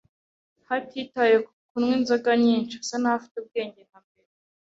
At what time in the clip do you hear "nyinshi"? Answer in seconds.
2.43-2.73